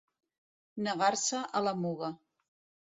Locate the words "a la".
1.61-1.77